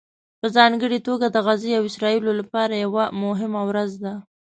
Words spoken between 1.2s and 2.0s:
د غزې او